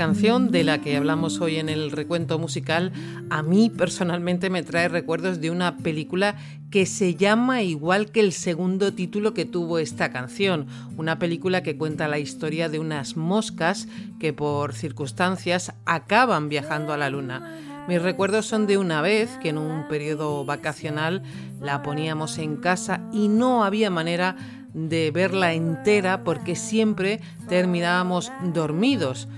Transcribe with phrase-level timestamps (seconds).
[0.00, 2.90] Canción de la que hablamos hoy en el recuento musical
[3.28, 6.36] a mí personalmente me trae recuerdos de una película
[6.70, 11.76] que se llama igual que el segundo título que tuvo esta canción, una película que
[11.76, 17.58] cuenta la historia de unas moscas que por circunstancias acaban viajando a la luna.
[17.86, 21.22] Mis recuerdos son de una vez que en un periodo vacacional
[21.60, 24.34] la poníamos en casa y no había manera
[24.72, 27.20] de verla entera porque siempre
[27.50, 29.28] terminábamos dormidos.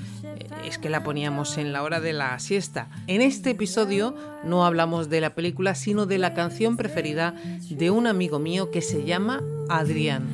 [0.65, 2.89] Es que la poníamos en la hora de la siesta.
[3.07, 7.35] En este episodio no hablamos de la película, sino de la canción preferida
[7.69, 10.29] de un amigo mío que se llama Adrián.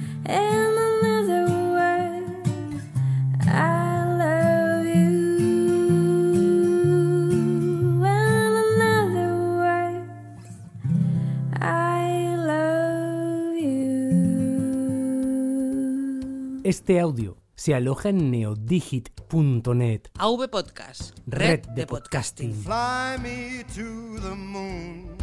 [16.65, 20.11] Este audio se aloja en neodigit.net.
[20.17, 22.55] AV Podcast, red de podcasting.
[22.55, 25.17] Fly me to the moon,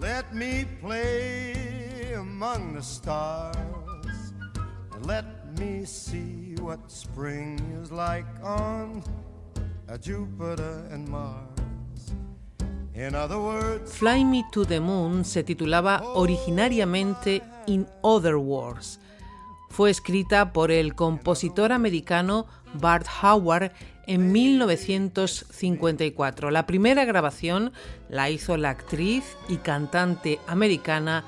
[0.00, 4.32] let me play among the stars,
[4.94, 5.24] and let
[5.58, 9.02] me see what spring is like on
[10.00, 12.14] Jupiter and Mars.
[12.94, 19.00] In other words, Fly Me to the Moon se titulaba originariamente In Other Words
[19.70, 23.72] fue escrita por el compositor americano Bart Howard
[24.06, 26.50] en 1954.
[26.50, 27.72] La primera grabación
[28.08, 31.24] la hizo la actriz y cantante americana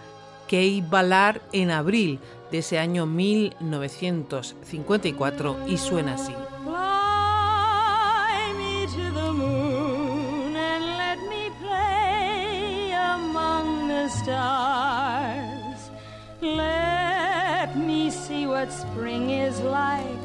[0.49, 2.19] Kay Ballard en abril
[2.51, 6.35] de ese año 1954 y suena así.
[18.73, 20.19] Spring is like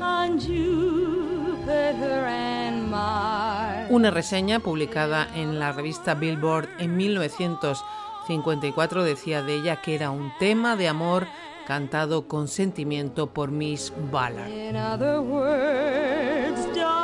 [0.00, 3.90] on Jupiter and Mars.
[3.90, 10.30] Una reseña publicada en la revista Billboard en 1954 decía de ella que era un
[10.38, 11.26] tema de amor
[11.66, 14.50] cantado con sentimiento por Miss Ballard.
[14.50, 16.98] In other words, darling,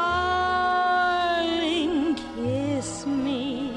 [2.14, 3.70] kiss me.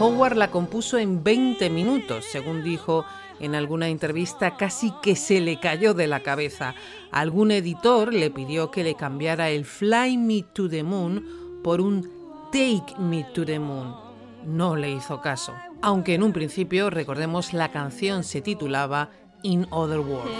[0.00, 3.04] Howard la compuso en 20 minutos, según dijo
[3.40, 6.74] en alguna entrevista casi que se le cayó de la cabeza.
[7.10, 12.08] Algún editor le pidió que le cambiara el Fly Me to the Moon por un
[12.52, 13.94] Take Me to the Moon.
[14.44, 15.54] No le hizo caso.
[15.82, 19.10] Aunque en un principio, recordemos, la canción se titulaba
[19.42, 20.30] In Other Words.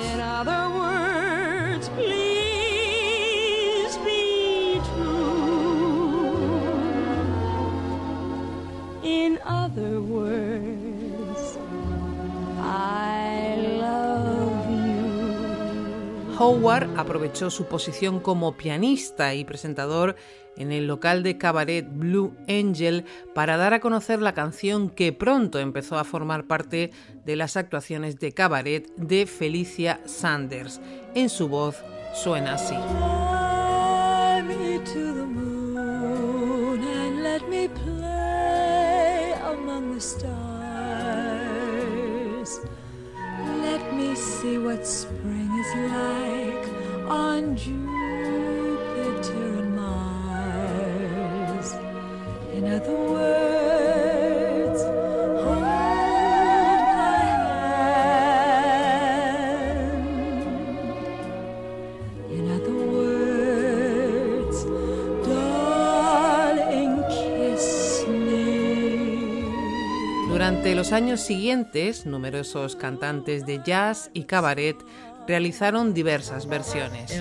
[16.39, 20.15] Howard aprovechó su posición como pianista y presentador
[20.57, 23.05] en el local de cabaret Blue Angel
[23.35, 26.93] para dar a conocer la canción que pronto empezó a formar parte
[27.25, 30.81] de las actuaciones de cabaret de Felicia Sanders.
[31.15, 31.77] En su voz
[32.15, 32.77] suena así.
[70.89, 74.75] Los años siguientes, numerosos cantantes de jazz y cabaret
[75.27, 77.15] realizaron diversas versiones.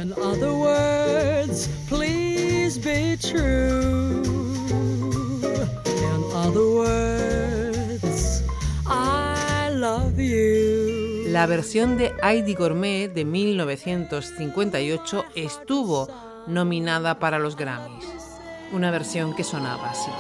[11.26, 16.08] La versión de Heidi Gourmet de 1958 estuvo
[16.48, 18.06] nominada para los Grammys.
[18.72, 20.12] Una versión que sonaba así.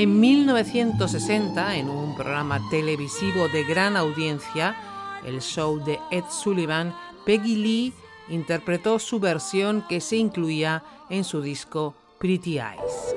[0.00, 4.76] En 1960, en un programa televisivo de gran audiencia,
[5.24, 6.94] el show de Ed Sullivan,
[7.26, 7.92] Peggy Lee
[8.28, 13.16] interpretó su versión que se incluía en su disco Pretty Eyes.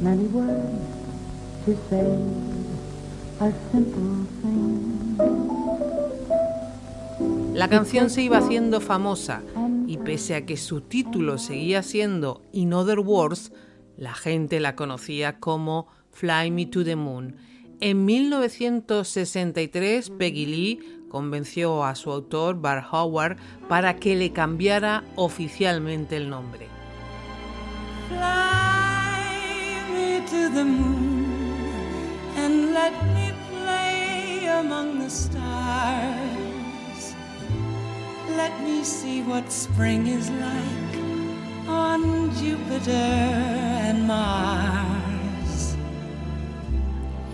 [0.00, 0.70] Many words
[1.64, 2.06] to say
[3.40, 4.92] a simple thing.
[7.54, 9.42] La canción se iba haciendo famosa
[9.86, 13.52] y pese a que su título seguía siendo In Other Words,
[13.96, 17.36] la gente la conocía como Fly Me to the Moon.
[17.80, 20.80] En 1963, Peggy Lee
[21.10, 23.36] convenció a su autor, Bar Howard,
[23.68, 26.66] para que le cambiara oficialmente el nombre.
[30.54, 31.24] The moon
[32.36, 37.14] and let me play among the stars.
[38.36, 45.74] Let me see what spring is like on Jupiter and Mars.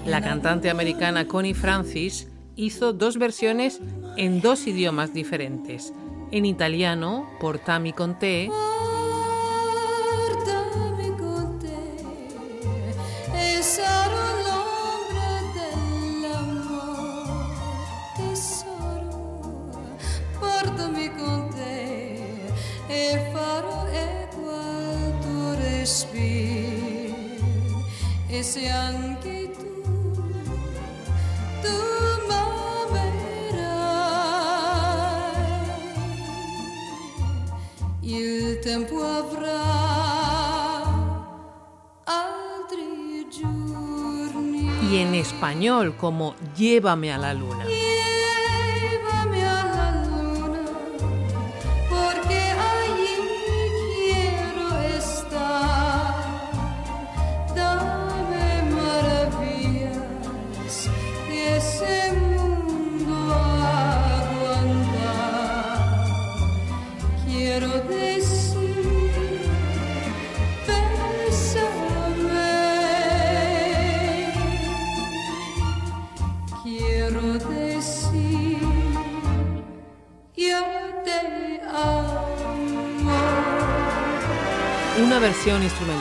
[0.06, 3.80] La cantante americana Connie Francis hizo dos versiones
[4.16, 5.92] en dos idiomas diferentes.
[6.30, 8.50] En italiano por Tammy Conte
[44.90, 47.66] Y en español como Llévame a la luna.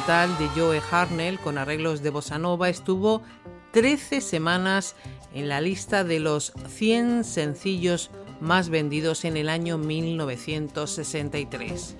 [0.08, 3.22] De Joe Harnell con arreglos de bossa nova estuvo
[3.74, 4.96] 13 semanas
[5.34, 8.10] en la lista de los 100 sencillos
[8.40, 11.98] más vendidos en el año 1963.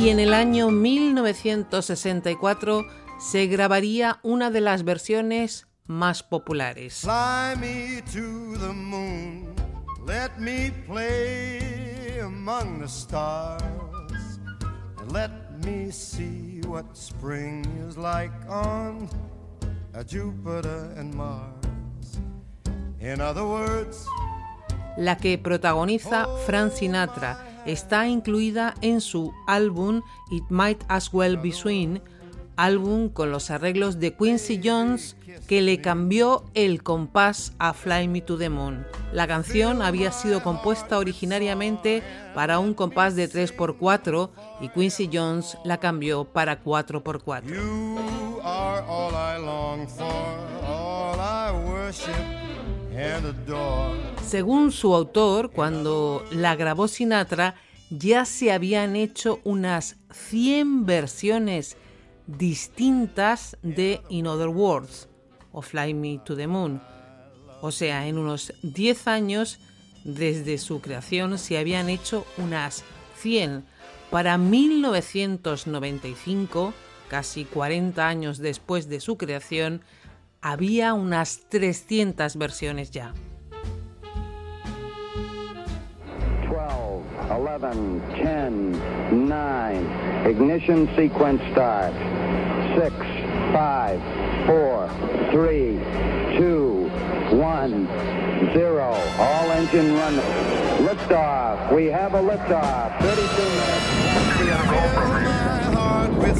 [0.00, 2.86] Y en el año 1964
[3.18, 7.02] se grabaría una de las versiones más populares.
[7.02, 9.54] Fly me to the moon,
[10.06, 14.40] let me play among the stars,
[14.98, 15.30] and let
[15.66, 19.06] me see what spring is like on
[20.06, 22.22] Jupiter and Mars.
[23.00, 24.06] In other words,
[24.96, 31.52] la que protagoniza Frank Sinatra está incluida en su álbum It Might As Well Be
[31.52, 32.00] Swing,
[32.56, 35.16] álbum con los arreglos de Quincy Jones
[35.48, 38.86] que le cambió el compás a Fly Me to the Moon.
[39.12, 42.02] La canción había sido compuesta originariamente
[42.34, 47.44] para un compás de 3x4 y Quincy Jones la cambió para 4x4.
[54.26, 57.56] Según su autor, cuando la grabó Sinatra,
[57.90, 61.76] ya se habían hecho unas 100 versiones
[62.26, 65.08] distintas de In Other Words
[65.52, 66.80] o Fly Me to the Moon.
[67.60, 69.58] O sea, en unos 10 años
[70.04, 72.84] desde su creación se habían hecho unas
[73.16, 73.64] 100.
[74.10, 76.72] Para 1995,
[77.08, 79.82] casi 40 años después de su creación,
[80.40, 83.12] había unas 300 versiones ya.
[86.48, 88.72] 12, 11, 10,
[89.28, 91.92] 9, ignition sequence start.
[92.76, 92.94] 6,
[93.52, 94.00] 5,
[94.46, 94.88] 4,
[95.32, 95.78] 3,
[96.38, 96.90] 2,
[97.32, 97.86] one,
[98.52, 98.92] zero.
[99.18, 100.14] All engine run.
[100.86, 101.72] Liftoff.
[101.72, 102.98] We have a liftoff.
[103.00, 103.69] 32 minutes.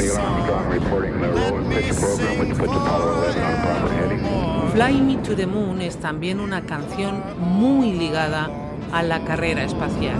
[0.00, 4.72] Neil Armstrong reporting the roll and pitch program, which puts Apollo 11 on proper heading.
[4.72, 8.48] Fly Me to the Moon es también una canción muy ligada
[8.92, 10.16] a la carrera espacial.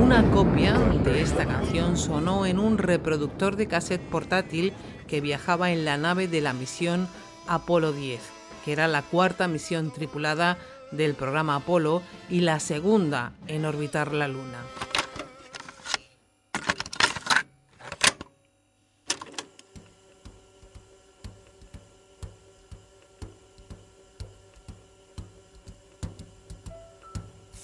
[0.00, 4.72] Una copia de esta canción sonó en un reproductor de cassette portátil
[5.06, 7.06] que viajaba en la nave de la misión
[7.46, 8.20] Apolo 10,
[8.64, 10.56] que era la cuarta misión tripulada
[10.90, 14.58] del programa Apolo y la segunda en orbitar la Luna.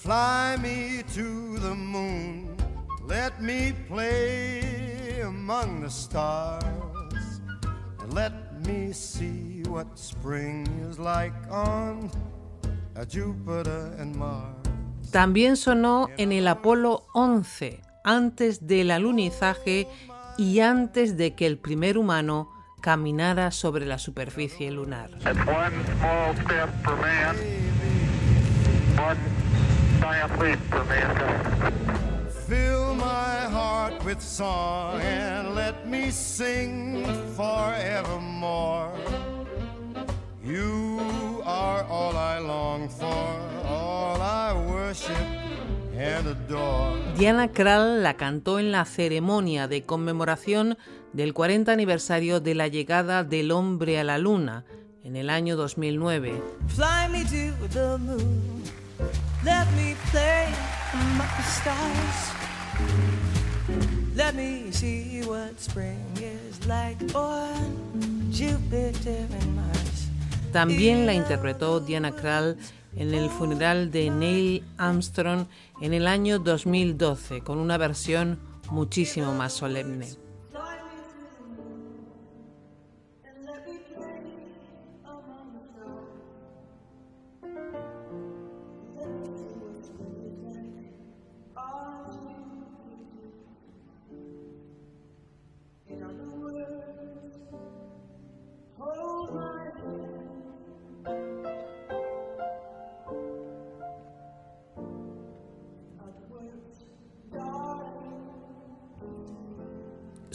[0.01, 2.55] Fly me to the moon,
[3.05, 7.41] let me play among the stars,
[7.99, 8.31] and let
[8.65, 12.09] me see what spring is like on
[13.09, 14.55] Jupiter and Mars.
[15.11, 19.85] También sonó en el Apolo 11, antes del alunizaje
[20.37, 25.09] y antes de que el primer humano caminara sobre la superficie lunar.
[32.47, 38.89] Fill my heart with song and let me sing forevermore.
[40.43, 43.05] You are all I long for,
[43.67, 45.15] all I worship
[45.95, 46.97] and adore.
[47.15, 50.77] Diana Krall la cantó en la ceremonia de conmemoración
[51.13, 54.65] del 40 aniversario de la llegada del hombre a la luna
[55.03, 56.41] en el año 2009.
[56.67, 58.78] Fly me to the moon.
[59.45, 60.47] Let me play
[60.93, 62.19] among the stars.
[64.13, 70.09] Let me see what spring is like on Jupiter and Mars.
[70.51, 72.57] También la interpretó Diana Krall
[72.97, 75.45] en el funeral de Neil Armstrong
[75.81, 78.39] en el año 2012 con una versión
[78.71, 80.09] muchísimo más solemne.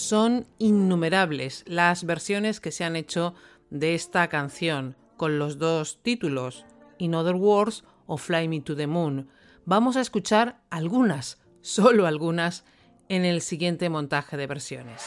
[0.05, 3.35] Son innumerables las versiones que se han hecho
[3.71, 6.67] de esta canción con los dos títulos,
[6.99, 9.31] In Other Words o Fly Me to the Moon.
[9.65, 12.67] Vamos a escuchar algunas, solo algunas,
[13.09, 15.07] en el siguiente montaje de versiones.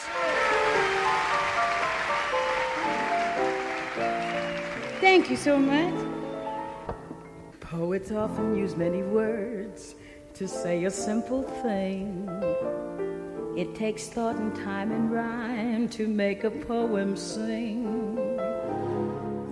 [5.00, 5.94] Thank you so much.
[7.60, 9.96] Poets often use many words
[10.40, 12.28] to say a simple thing.
[13.58, 18.16] It takes thought and time and rhyme to make a poem sing.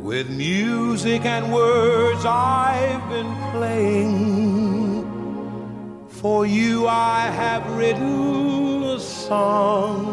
[0.04, 5.08] With music and words I've been playing.
[6.08, 10.04] For you I have written a song.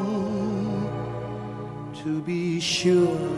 [2.02, 3.28] To be sure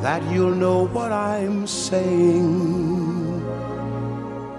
[0.00, 3.44] that you'll know what I'm saying.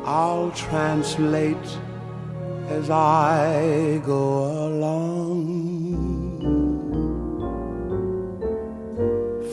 [0.05, 1.79] I'll translate
[2.67, 5.38] as I go along.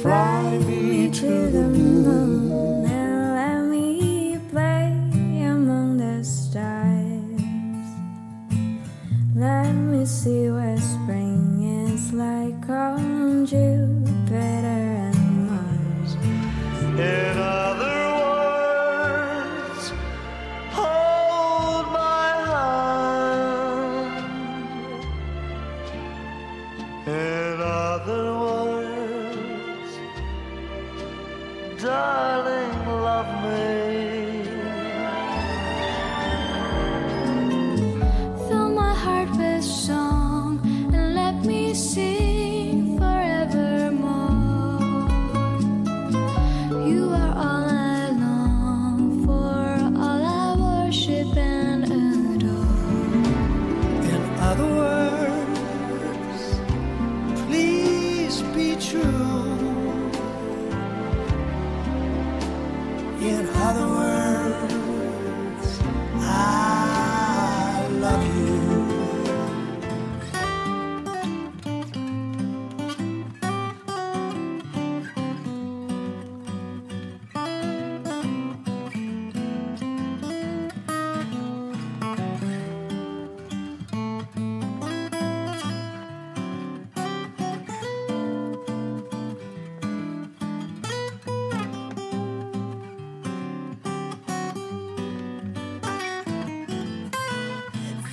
[0.02, 2.33] Fly me to the moon.
[28.06, 29.98] Other words,
[31.82, 32.13] darling,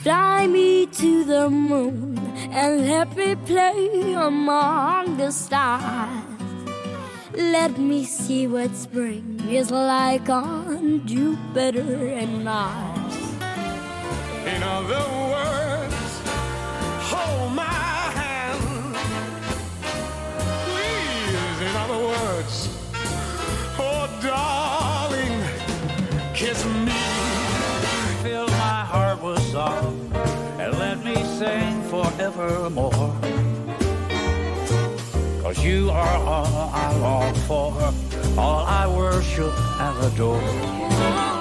[0.04, 2.18] Fly me to the moon
[2.50, 6.24] and let me play among the stars.
[7.36, 13.16] Let me see what spring is like on Jupiter and Mars.
[14.48, 15.21] In other
[32.42, 33.14] forevermore.
[35.42, 37.94] Cause you are all I long for,
[38.40, 41.41] all I worship and adore.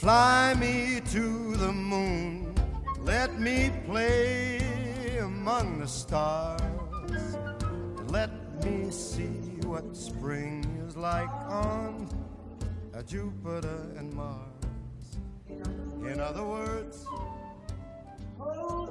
[0.00, 2.54] Fly me to the moon,
[2.98, 6.60] let me play among the stars.
[8.08, 8.30] Let
[8.64, 12.08] me see what spring is like on
[13.06, 15.18] Jupiter and Mars.
[15.48, 17.06] In other words,
[18.36, 18.90] hold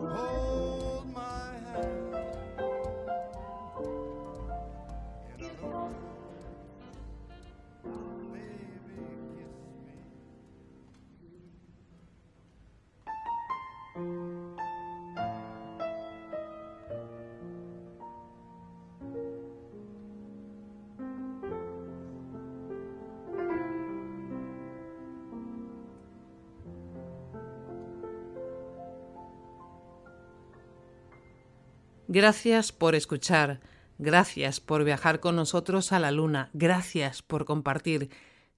[32.16, 33.60] Gracias por escuchar,
[33.98, 38.12] gracias por viajar con nosotros a la luna, gracias por compartir,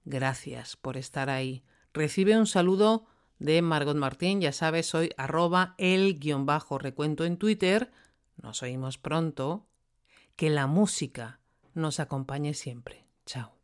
[0.03, 1.63] gracias por estar ahí.
[1.93, 3.05] Recibe un saludo
[3.39, 7.93] de Margot Martín, ya sabes, soy arroba el guion bajo recuento en Twitter.
[8.35, 9.65] Nos oímos pronto.
[10.35, 11.39] Que la música
[11.73, 13.05] nos acompañe siempre.
[13.25, 13.54] Chao.